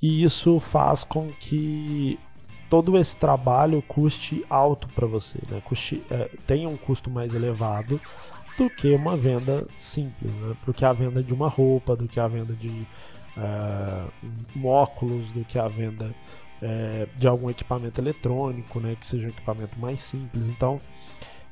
E 0.00 0.22
isso 0.22 0.58
faz 0.60 1.04
com 1.04 1.28
que 1.28 2.18
todo 2.68 2.96
esse 2.98 3.16
trabalho 3.16 3.82
custe 3.82 4.44
alto 4.48 4.88
para 4.88 5.06
você, 5.06 5.38
né? 5.48 5.60
Custe, 5.64 6.02
é, 6.10 6.30
tenha 6.46 6.68
um 6.68 6.76
custo 6.76 7.10
mais 7.10 7.34
elevado 7.34 8.00
do 8.56 8.68
que 8.70 8.92
uma 8.94 9.16
venda 9.16 9.66
simples, 9.76 10.32
né? 10.32 10.54
Porque 10.64 10.84
a 10.84 10.92
venda 10.92 11.22
de 11.22 11.32
uma 11.32 11.48
roupa, 11.48 11.94
do 11.94 12.08
que 12.08 12.18
a 12.18 12.28
venda 12.28 12.52
de 12.54 12.86
é, 13.36 14.04
um 14.56 14.66
óculos, 14.66 15.30
do 15.32 15.44
que 15.44 15.58
a 15.58 15.68
venda 15.68 16.14
é, 16.62 17.06
de 17.16 17.28
algum 17.28 17.50
equipamento 17.50 18.00
eletrônico, 18.00 18.80
né? 18.80 18.96
Que 18.98 19.06
seja 19.06 19.26
um 19.26 19.30
equipamento 19.30 19.78
mais 19.78 20.00
simples. 20.00 20.46
Então, 20.48 20.80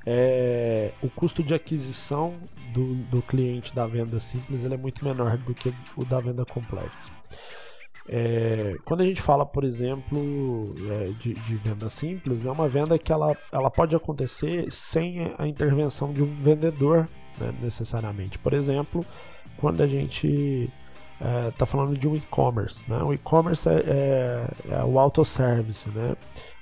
é, 0.07 0.93
o 1.03 1.09
custo 1.09 1.43
de 1.43 1.55
aquisição 1.55 2.37
do, 2.73 2.95
do 3.07 3.23
cliente 3.23 3.75
da 3.75 3.87
venda 3.87 4.19
simples 4.21 4.65
ele 4.65 4.75
é 4.75 4.77
muito 4.77 5.05
menor 5.05 5.37
do 5.39 5.55
que 5.55 5.73
o 5.97 6.05
da 6.05 6.21
venda 6.21 6.45
complexa. 6.45 7.11
É, 8.07 8.77
quando 8.85 9.01
a 9.01 9.05
gente 9.07 9.23
fala, 9.23 9.47
por 9.47 9.65
exemplo, 9.65 10.75
é, 10.91 11.05
de, 11.19 11.33
de, 11.33 11.57
venda 11.57 11.89
simples, 11.89 12.43
é 12.43 12.45
né, 12.45 12.51
uma 12.51 12.69
venda 12.69 12.99
que 12.99 13.11
ela, 13.11 13.35
ela 13.51 13.71
pode 13.71 13.97
acontecer 13.97 14.71
sem 14.71 15.33
a 15.39 15.47
intervenção 15.47 16.13
de 16.13 16.23
um 16.23 16.43
vendedor, 16.43 17.09
né, 17.39 17.55
necessariamente. 17.63 18.39
Por 18.39 18.53
exemplo, 18.53 19.05
quando 19.57 19.83
a 19.83 19.87
gente 19.87 20.69
está 21.19 21.65
é, 21.65 21.67
falando 21.67 21.97
de 21.97 22.07
um 22.07 22.15
e-commerce, 22.15 22.85
né, 22.87 23.03
o 23.03 23.15
e-commerce 23.15 23.67
é, 23.67 23.73
é, 23.73 24.47
é 24.75 24.85
o 24.85 24.99
autosservice, 24.99 25.89
né? 25.89 26.15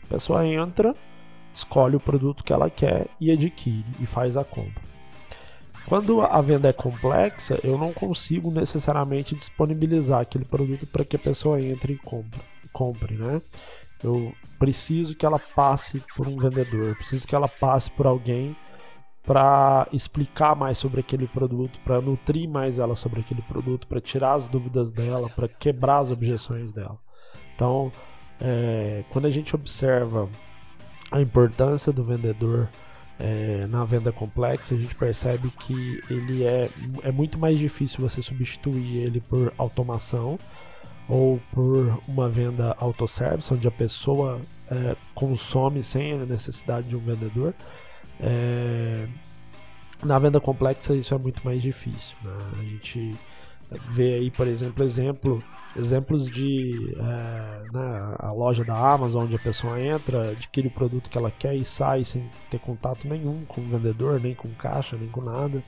A 0.04 0.06
pessoa 0.06 0.46
entra, 0.46 0.94
escolhe 1.54 1.97
o 1.97 2.00
produto 2.00 2.44
que 2.44 2.52
ela 2.52 2.71
quer 2.71 3.09
e 3.21 3.30
adquire 3.30 3.85
e 4.00 4.06
faz 4.06 4.37
a 4.37 4.44
compra. 4.44 4.82
Quando 5.87 6.23
a 6.23 6.40
venda 6.40 6.68
é 6.68 6.73
complexa, 6.73 7.59
eu 7.62 7.76
não 7.76 7.92
consigo 7.92 8.50
necessariamente 8.50 9.35
disponibilizar 9.35 10.21
aquele 10.21 10.44
produto 10.44 10.87
para 10.87 11.04
que 11.04 11.16
a 11.16 11.18
pessoa 11.18 11.61
entre 11.61 11.94
e 11.94 11.99
compre, 11.99 12.40
compre, 12.73 13.16
né? 13.16 13.42
Eu 14.02 14.32
preciso 14.59 15.14
que 15.14 15.26
ela 15.26 15.38
passe 15.38 16.02
por 16.16 16.26
um 16.26 16.37
vendedor, 16.37 16.97
preciso 16.97 17.26
que 17.26 17.35
ela 17.35 17.49
passe 17.49 17.90
por 17.90 18.06
alguém 18.06 18.56
para 19.25 19.87
explicar 19.92 20.56
mais 20.56 20.78
sobre 20.78 21.00
aquele 21.00 21.28
produto, 21.28 21.78
para 21.85 22.00
nutrir 22.00 22.49
mais 22.49 22.78
ela 22.78 22.97
sobre 22.97 23.21
aquele 23.21 23.42
produto, 23.42 23.87
para 23.87 24.00
tirar 24.00 24.35
as 24.35 24.49
dúvidas 24.49 24.90
dela, 24.90 25.28
para 25.28 25.47
quebrar 25.47 25.97
as 25.97 26.11
objeções 26.11 26.73
dela. 26.73 26.99
Então, 27.54 27.92
é, 28.40 29.04
quando 29.11 29.26
a 29.26 29.30
gente 29.30 29.54
observa 29.54 30.28
a 31.12 31.21
importância 31.21 31.92
do 31.92 32.02
vendedor 32.02 32.69
é, 33.21 33.66
na 33.69 33.85
venda 33.85 34.11
complexa, 34.11 34.75
a 34.75 34.78
gente 34.78 34.95
percebe 34.95 35.50
que 35.50 36.02
ele 36.11 36.42
é, 36.42 36.71
é 37.02 37.12
muito 37.12 37.38
mais 37.38 37.59
difícil 37.59 38.00
você 38.00 38.23
substituir 38.23 38.97
ele 38.97 39.21
por 39.21 39.52
automação 39.59 40.38
ou 41.09 41.38
por 41.52 42.00
uma 42.09 42.28
venda 42.28 42.75
autosservice, 42.81 43.52
onde 43.52 43.69
a 43.69 43.71
pessoa 43.71 44.40
é, 44.71 44.97
consome 45.14 45.83
sem 45.83 46.14
a 46.14 46.25
necessidade 46.25 46.88
de 46.88 46.97
um 46.97 47.00
vendedor. 47.00 47.54
É, 48.19 49.07
na 50.02 50.19
venda 50.19 50.40
complexa 50.40 50.95
isso 50.95 51.14
é 51.14 51.19
muito 51.19 51.45
mais 51.45 51.61
difícil. 51.61 52.16
Né? 52.25 52.33
A 52.59 52.62
gente 52.62 53.14
vê 53.90 54.14
aí, 54.14 54.31
por 54.31 54.47
exemplo, 54.47 54.83
exemplo 54.83 55.45
exemplos 55.76 56.31
de 56.31 56.95
é, 56.99 57.73
né, 57.73 58.14
a 58.19 58.33
loja 58.33 58.64
da 58.64 58.76
Amazon 58.76 59.25
onde 59.25 59.37
a 59.37 59.38
pessoa 59.38 59.81
entra, 59.81 60.31
adquire 60.31 60.69
o 60.69 60.71
produto 60.71 61.09
que 61.09 61.17
ela 61.17 61.31
quer 61.31 61.55
e 61.55 61.64
sai 61.64 62.05
sem 62.05 62.29
ter 62.50 62.59
contato 62.59 63.09
nenhum 63.09 63.45
com 63.47 63.61
o 63.61 63.69
vendedor, 63.69 64.21
nem 64.21 64.35
com 64.35 64.49
caixa, 64.50 64.97
nem 64.97 65.09
com 65.09 65.23
nada. 65.23 65.62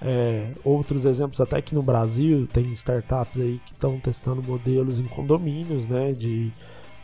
É, 0.00 0.50
outros 0.64 1.04
exemplos 1.04 1.40
até 1.40 1.62
que 1.62 1.74
no 1.74 1.82
Brasil 1.82 2.48
tem 2.52 2.72
startups 2.72 3.40
aí 3.40 3.58
que 3.64 3.72
estão 3.72 4.00
testando 4.00 4.42
modelos 4.42 4.98
em 4.98 5.06
condomínios, 5.06 5.86
né, 5.86 6.12
de 6.12 6.50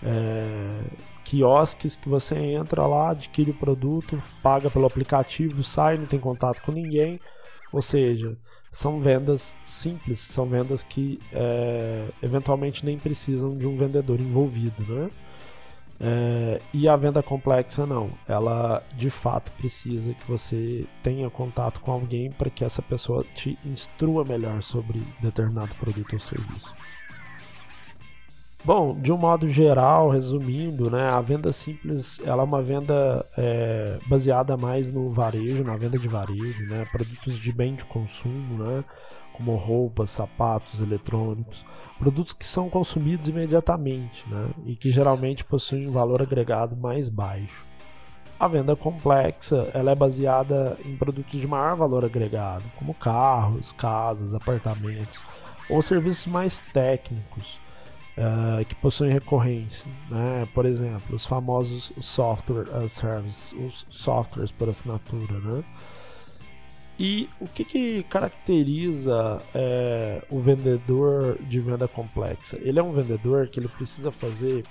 é, 0.03 0.81
quiosques 1.25 1.97
que 1.97 2.09
você 2.09 2.37
entra 2.37 2.87
lá, 2.87 3.11
adquire 3.11 3.51
o 3.51 3.55
produto, 3.55 4.19
paga 4.43 4.71
pelo 4.71 4.87
aplicativo, 4.87 5.63
sai, 5.63 5.97
não 5.97 6.07
tem 6.07 6.19
contato 6.19 6.63
com 6.63 6.73
ninguém, 6.73 7.21
ou 7.73 7.83
seja, 7.83 8.37
são 8.71 9.01
vendas 9.01 9.55
simples, 9.65 10.21
são 10.21 10.47
vendas 10.47 10.83
que 10.83 11.21
é, 11.33 12.09
eventualmente 12.23 12.85
nem 12.85 12.99
precisam 12.99 13.57
de 13.57 13.67
um 13.67 13.77
vendedor 13.77 14.21
envolvido, 14.21 14.83
né? 14.87 15.11
É, 16.01 16.61
e 16.73 16.89
a 16.89 16.95
venda 16.95 17.23
complexa 17.25 17.85
não, 17.85 18.09
ela 18.29 18.81
de 18.97 19.11
fato 19.11 19.51
precisa 19.53 20.15
que 20.15 20.31
você 20.31 20.87
tenha 21.03 21.29
contato 21.29 21.81
com 21.81 21.91
alguém 21.91 22.31
para 22.31 22.49
que 22.49 22.65
essa 22.65 22.81
pessoa 22.81 23.25
te 23.35 23.59
instrua 23.67 24.25
melhor 24.25 24.63
sobre 24.63 25.03
determinado 25.21 25.75
produto 25.75 26.13
ou 26.13 26.21
serviço. 26.21 26.73
Bom, 28.65 29.01
de 29.01 29.13
um 29.13 29.17
modo 29.17 29.49
geral, 29.49 30.11
resumindo, 30.11 30.91
né, 30.91 31.09
a 31.09 31.21
venda 31.21 31.53
simples 31.53 32.21
ela 32.25 32.43
é 32.43 32.45
uma 32.45 32.61
venda 32.61 33.25
é, 33.37 33.99
baseada 34.07 34.57
mais 34.57 34.93
no 34.93 35.11
varejo, 35.11 35.63
na 35.63 35.77
venda 35.77 35.97
de 35.97 36.09
varejo, 36.09 36.67
né, 36.67 36.85
produtos 36.91 37.39
de 37.39 37.53
bem 37.53 37.77
de 37.77 37.85
consumo, 37.85 38.65
né, 38.65 38.85
como 39.33 39.55
roupas, 39.55 40.11
sapatos, 40.11 40.81
eletrônicos, 40.81 41.65
produtos 41.99 42.35
que 42.35 42.45
são 42.45 42.69
consumidos 42.69 43.29
imediatamente 43.29 44.29
né, 44.29 44.49
e 44.67 44.75
que 44.75 44.91
geralmente 44.91 45.45
possuem 45.45 45.89
um 45.89 45.93
valor 45.93 46.21
agregado 46.21 46.77
mais 46.77 47.09
baixo. 47.09 47.65
A 48.41 48.49
venda 48.49 48.75
complexa 48.75 49.71
ela 49.73 49.93
é 49.93 49.95
baseada 49.95 50.77
em 50.85 50.97
produtos 50.97 51.41
de 51.41 51.47
maior 51.47 51.77
valor 51.77 52.05
agregado, 52.05 52.65
como 52.77 52.93
carros, 52.93 53.73
casas, 53.73 54.35
apartamentos 54.35 55.21
ou 55.71 55.81
serviços 55.81 56.27
mais 56.27 56.61
técnicos 56.61 57.61
uh, 58.19 58.65
que 58.65 58.75
possuem 58.75 59.13
recorrência, 59.13 59.87
né? 60.11 60.47
por 60.53 60.67
exemplo, 60.67 61.15
os 61.17 61.25
famosos 61.25 61.93
software 62.01 62.69
as 62.75 62.93
service, 62.93 63.55
os 63.57 63.87
softwares 63.89 64.51
por 64.51 64.69
assinatura. 64.69 65.39
Né? 65.39 65.65
E 66.99 67.29
o 67.41 67.47
que, 67.47 67.65
que 67.65 68.03
caracteriza 68.05 69.41
é, 69.55 70.23
o 70.29 70.41
vendedor 70.41 71.39
de 71.43 71.61
venda 71.61 71.87
complexa? 71.87 72.59
Ele 72.61 72.79
é 72.79 72.83
um 72.83 72.93
vendedor 72.93 73.49
que 73.49 73.61
ele 73.61 73.69
precisa 73.69 74.11
fazer 74.11 74.65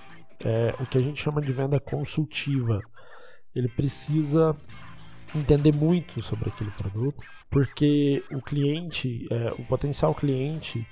é 0.43 0.75
o 0.79 0.85
que 0.85 0.97
a 0.97 1.01
gente 1.01 1.21
chama 1.21 1.41
de 1.41 1.51
venda 1.51 1.79
consultiva. 1.79 2.79
Ele 3.55 3.67
precisa 3.67 4.55
entender 5.35 5.73
muito 5.73 6.21
sobre 6.21 6.49
aquele 6.49 6.71
produto, 6.71 7.23
porque 7.49 8.23
o 8.31 8.41
cliente, 8.41 9.25
é, 9.31 9.51
o 9.57 9.63
potencial 9.65 10.13
cliente, 10.13 10.85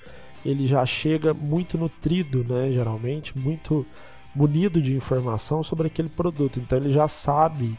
ele 0.45 0.67
já 0.67 0.85
chega 0.85 1.33
muito 1.33 1.77
nutrido, 1.77 2.43
né, 2.43 2.71
geralmente, 2.71 3.37
muito 3.37 3.85
munido 4.35 4.81
de 4.81 4.95
informação 4.95 5.63
sobre 5.63 5.87
aquele 5.87 6.09
produto. 6.09 6.59
Então 6.59 6.77
ele 6.77 6.93
já 6.93 7.07
sabe 7.07 7.77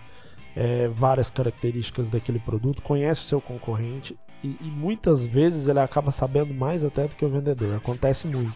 é, 0.57 0.89
várias 0.89 1.31
características 1.31 2.09
daquele 2.09 2.39
produto, 2.39 2.83
conhece 2.83 3.21
o 3.21 3.29
seu 3.29 3.41
concorrente 3.41 4.17
e, 4.43 4.57
e, 4.61 4.65
muitas 4.65 5.25
vezes 5.27 5.69
ele 5.69 5.81
acaba 5.81 6.11
sabendo 6.11 6.55
mais 6.55 6.85
até 6.85 7.03
do 7.03 7.15
que 7.15 7.25
o 7.25 7.29
vendedor. 7.29 7.77
Acontece 7.77 8.27
muito. 8.27 8.55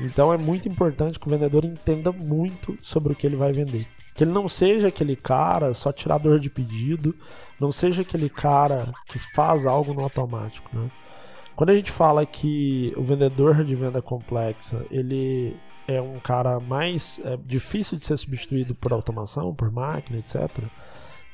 Então 0.00 0.32
é 0.32 0.38
muito 0.38 0.68
importante 0.68 1.18
que 1.18 1.26
o 1.26 1.30
vendedor 1.30 1.64
entenda 1.64 2.12
muito 2.12 2.76
sobre 2.80 3.12
o 3.12 3.16
que 3.16 3.26
ele 3.26 3.36
vai 3.36 3.52
vender. 3.52 3.86
Que 4.14 4.24
ele 4.24 4.32
não 4.32 4.48
seja 4.48 4.88
aquele 4.88 5.16
cara 5.16 5.74
só 5.74 5.92
tirador 5.92 6.38
de 6.38 6.48
pedido, 6.48 7.14
não 7.60 7.72
seja 7.72 8.02
aquele 8.02 8.28
cara 8.28 8.92
que 9.06 9.18
faz 9.18 9.66
algo 9.66 9.92
no 9.92 10.02
automático. 10.02 10.68
Né? 10.72 10.88
Quando 11.58 11.70
a 11.70 11.74
gente 11.74 11.90
fala 11.90 12.24
que 12.24 12.94
o 12.96 13.02
vendedor 13.02 13.64
de 13.64 13.74
venda 13.74 14.00
complexa 14.00 14.86
ele 14.92 15.56
é 15.88 16.00
um 16.00 16.20
cara 16.20 16.60
mais 16.60 17.20
é, 17.24 17.36
difícil 17.44 17.98
de 17.98 18.04
ser 18.04 18.16
substituído 18.16 18.76
por 18.76 18.92
automação, 18.92 19.52
por 19.52 19.68
máquina, 19.68 20.18
etc 20.18 20.48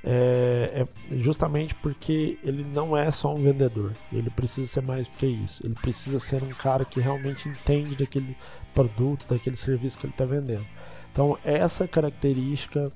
é, 0.02 0.86
é, 1.10 1.16
justamente 1.18 1.74
porque 1.74 2.38
ele 2.42 2.62
não 2.62 2.96
é 2.96 3.10
só 3.10 3.34
um 3.34 3.42
vendedor. 3.42 3.92
Ele 4.12 4.30
precisa 4.30 4.66
ser 4.66 4.82
mais 4.82 5.08
do 5.08 5.16
que 5.16 5.26
isso. 5.26 5.66
Ele 5.66 5.74
precisa 5.74 6.18
ser 6.18 6.42
um 6.42 6.50
cara 6.50 6.84
que 6.86 7.00
realmente 7.00 7.46
entende 7.46 7.94
daquele 7.94 8.34
produto, 8.74 9.26
daquele 9.28 9.56
serviço 9.56 9.98
que 9.98 10.06
ele 10.06 10.12
está 10.12 10.24
vendendo. 10.24 10.66
Então 11.12 11.38
essa 11.42 11.88
característica 11.88 12.90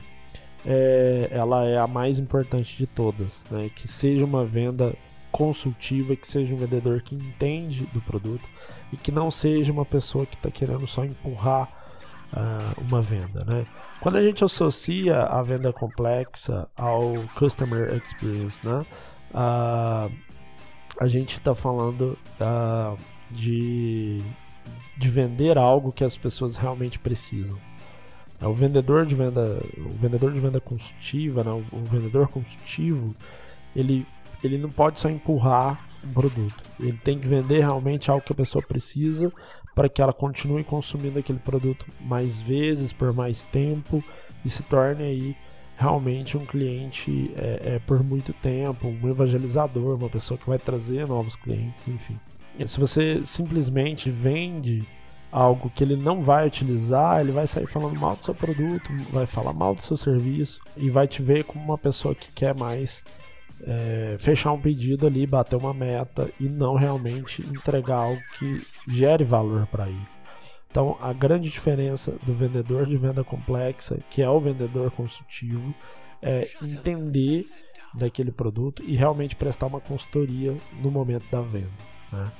é, 0.66 1.28
ela 1.30 1.64
é 1.66 1.78
a 1.78 1.86
mais 1.86 2.18
importante 2.18 2.76
de 2.76 2.86
todas, 2.86 3.46
né? 3.50 3.70
Que 3.74 3.88
seja 3.88 4.24
uma 4.24 4.44
venda 4.44 4.94
consultiva, 5.30 6.16
que 6.16 6.26
seja 6.26 6.54
um 6.54 6.56
vendedor 6.56 7.02
que 7.02 7.14
entende 7.14 7.86
do 7.92 8.00
produto 8.00 8.44
e 8.92 8.96
que 8.96 9.12
não 9.12 9.30
seja 9.30 9.72
uma 9.72 9.84
pessoa 9.84 10.26
que 10.26 10.36
está 10.36 10.50
querendo 10.50 10.86
só 10.86 11.04
empurrar 11.04 11.68
uh, 12.32 12.80
uma 12.80 13.02
venda, 13.02 13.44
né? 13.44 13.66
Quando 14.00 14.16
a 14.16 14.22
gente 14.22 14.44
associa 14.44 15.22
a 15.22 15.42
venda 15.42 15.72
complexa 15.72 16.68
ao 16.76 17.14
customer 17.36 17.94
experience, 17.94 18.60
né? 18.66 18.86
Uh, 19.30 20.10
a 21.00 21.06
gente 21.06 21.34
está 21.34 21.54
falando 21.54 22.18
uh, 22.40 22.98
de, 23.30 24.20
de 24.96 25.10
vender 25.10 25.56
algo 25.56 25.92
que 25.92 26.04
as 26.04 26.16
pessoas 26.16 26.56
realmente 26.56 26.98
precisam. 26.98 27.58
O 28.40 28.52
vendedor 28.52 29.04
de 29.04 29.16
venda, 29.16 29.60
o 29.78 29.92
vendedor 29.94 30.32
de 30.32 30.38
venda 30.38 30.60
consultiva, 30.60 31.42
né? 31.42 31.50
o 31.50 31.84
vendedor 31.84 32.28
consultivo, 32.28 33.14
ele, 33.74 34.06
ele 34.42 34.58
não 34.58 34.70
pode 34.70 35.00
só 35.00 35.08
empurrar 35.08 35.86
um 36.04 36.12
produto. 36.12 36.62
Ele 36.78 36.98
tem 37.02 37.18
que 37.18 37.26
vender 37.26 37.60
realmente 37.60 38.10
algo 38.10 38.24
que 38.24 38.32
a 38.32 38.36
pessoa 38.36 38.64
precisa 38.64 39.32
para 39.74 39.88
que 39.88 40.02
ela 40.02 40.12
continue 40.12 40.64
consumindo 40.64 41.18
aquele 41.18 41.38
produto 41.38 41.86
mais 42.00 42.40
vezes, 42.40 42.92
por 42.92 43.12
mais 43.12 43.42
tempo 43.42 44.02
e 44.44 44.50
se 44.50 44.62
torne 44.64 45.02
aí 45.04 45.36
realmente 45.76 46.36
um 46.36 46.44
cliente 46.44 47.30
é, 47.36 47.74
é, 47.74 47.78
por 47.78 48.02
muito 48.02 48.32
tempo, 48.32 48.88
um 48.88 49.08
evangelizador, 49.08 49.96
uma 49.96 50.08
pessoa 50.08 50.36
que 50.36 50.48
vai 50.48 50.58
trazer 50.58 51.06
novos 51.06 51.36
clientes, 51.36 51.86
enfim. 51.86 52.18
E 52.58 52.66
se 52.66 52.80
você 52.80 53.20
simplesmente 53.24 54.10
vende 54.10 54.84
algo 55.30 55.70
que 55.70 55.84
ele 55.84 55.94
não 55.94 56.22
vai 56.22 56.46
utilizar, 56.46 57.20
ele 57.20 57.30
vai 57.30 57.46
sair 57.46 57.66
falando 57.66 57.98
mal 57.98 58.16
do 58.16 58.24
seu 58.24 58.34
produto, 58.34 58.90
vai 59.12 59.26
falar 59.26 59.52
mal 59.52 59.74
do 59.74 59.82
seu 59.82 59.96
serviço 59.96 60.60
e 60.76 60.90
vai 60.90 61.06
te 61.06 61.22
ver 61.22 61.44
como 61.44 61.64
uma 61.64 61.78
pessoa 61.78 62.14
que 62.14 62.32
quer 62.32 62.54
mais 62.54 63.04
é, 63.62 64.16
fechar 64.18 64.52
um 64.52 64.60
pedido 64.60 65.06
ali, 65.06 65.26
bater 65.26 65.56
uma 65.56 65.74
meta 65.74 66.30
e 66.38 66.48
não 66.48 66.74
realmente 66.74 67.42
entregar 67.42 67.96
algo 67.96 68.20
que 68.38 68.64
gere 68.86 69.24
valor 69.24 69.66
para 69.66 69.88
ele. 69.88 70.06
Então, 70.70 70.96
a 71.00 71.12
grande 71.12 71.48
diferença 71.48 72.14
do 72.24 72.34
vendedor 72.34 72.86
de 72.86 72.96
venda 72.96 73.24
complexa, 73.24 73.98
que 74.10 74.22
é 74.22 74.28
o 74.28 74.38
vendedor 74.38 74.90
consultivo, 74.90 75.74
é 76.20 76.48
entender 76.62 77.44
daquele 77.94 78.30
produto 78.30 78.82
e 78.82 78.94
realmente 78.94 79.34
prestar 79.34 79.66
uma 79.66 79.80
consultoria 79.80 80.54
no 80.82 80.90
momento 80.90 81.24
da 81.30 81.40
venda. 81.40 81.68
Né? 82.12 82.30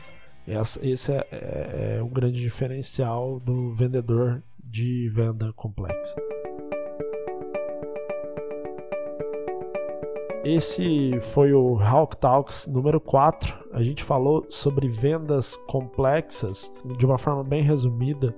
Esse 0.83 1.12
é, 1.12 1.27
é, 1.31 1.97
é 1.99 2.03
um 2.03 2.09
grande 2.09 2.40
diferencial 2.40 3.40
do 3.40 3.73
vendedor 3.73 4.42
de 4.62 5.09
venda 5.11 5.53
complexa. 5.55 6.16
Esse 10.51 11.21
foi 11.35 11.53
o 11.53 11.79
Hawk 11.79 12.17
Talks 12.17 12.67
número 12.67 12.99
4. 12.99 13.55
A 13.71 13.83
gente 13.83 14.03
falou 14.03 14.47
sobre 14.49 14.89
vendas 14.89 15.57
complexas 15.67 16.73
de 16.97 17.05
uma 17.05 17.19
forma 17.19 17.45
bem 17.45 17.63
resumida, 17.63 18.35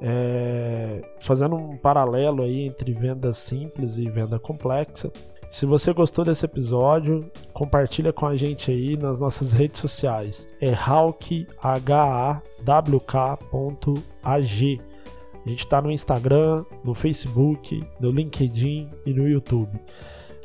é, 0.00 1.02
fazendo 1.20 1.56
um 1.56 1.76
paralelo 1.76 2.44
aí 2.44 2.60
entre 2.60 2.92
venda 2.92 3.32
simples 3.32 3.98
e 3.98 4.08
venda 4.08 4.38
complexa. 4.38 5.10
Se 5.50 5.66
você 5.66 5.92
gostou 5.92 6.24
desse 6.24 6.44
episódio, 6.44 7.28
compartilha 7.52 8.12
com 8.12 8.24
a 8.24 8.36
gente 8.36 8.70
aí 8.70 8.96
nas 8.96 9.18
nossas 9.18 9.52
redes 9.52 9.80
sociais. 9.80 10.48
É 10.60 10.72
hawk, 10.72 11.44
H-A-W-K.ag. 11.60 12.40
A 15.44 15.48
gente 15.48 15.60
está 15.64 15.82
no 15.82 15.90
Instagram, 15.90 16.64
no 16.84 16.94
Facebook, 16.94 17.82
no 17.98 18.12
LinkedIn 18.12 18.88
e 19.04 19.12
no 19.12 19.26
YouTube. 19.26 19.76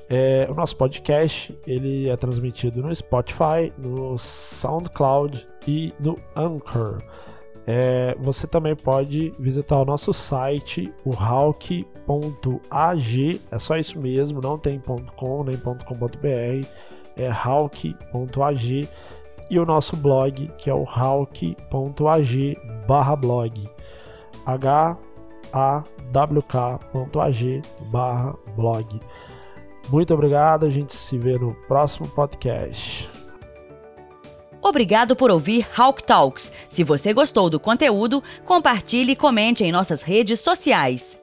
É, 0.09 0.47
o 0.49 0.53
nosso 0.53 0.75
podcast 0.75 1.57
ele 1.65 2.09
é 2.09 2.17
transmitido 2.17 2.81
no 2.81 2.93
Spotify, 2.93 3.71
no 3.77 4.17
SoundCloud 4.17 5.47
e 5.67 5.93
no 5.99 6.17
Anchor. 6.35 7.01
É, 7.65 8.15
você 8.19 8.45
também 8.45 8.75
pode 8.75 9.31
visitar 9.39 9.77
o 9.77 9.85
nosso 9.85 10.13
site, 10.13 10.93
o 11.05 11.15
hawk.ag, 11.15 11.81
é 13.49 13.57
só 13.57 13.77
isso 13.77 13.97
mesmo, 13.99 14.41
não 14.41 14.57
tem 14.57 14.79
.com 15.15 15.43
nem 15.45 15.55
.com.br, 15.57 16.67
é 17.15 17.31
hawk.ag 17.31 18.89
e 19.49 19.59
o 19.59 19.65
nosso 19.65 19.95
blog, 19.95 20.51
que 20.57 20.69
é 20.69 20.73
o 20.73 20.83
hawk.ag 20.83 22.57
barra 22.85 23.15
blog, 23.15 23.69
h 24.45 24.97
a 25.53 25.83
w 26.11 26.41
k.ag 26.41 27.61
barra 27.91 28.35
blog. 28.57 28.99
Muito 29.89 30.13
obrigado, 30.13 30.65
a 30.65 30.69
gente 30.69 30.93
se 30.93 31.17
vê 31.17 31.37
no 31.37 31.53
próximo 31.67 32.07
podcast. 32.07 33.09
Obrigado 34.61 35.15
por 35.15 35.29
ouvir 35.29 35.67
Hawk 35.75 36.03
Talks. 36.03 36.51
Se 36.69 36.83
você 36.83 37.13
gostou 37.13 37.49
do 37.49 37.59
conteúdo, 37.59 38.23
compartilhe 38.45 39.11
e 39.11 39.15
comente 39.15 39.63
em 39.63 39.71
nossas 39.71 40.01
redes 40.01 40.39
sociais. 40.39 41.22